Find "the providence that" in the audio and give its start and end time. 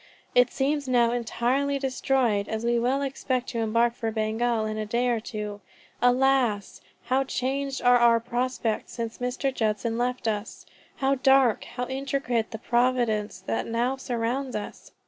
12.49-13.67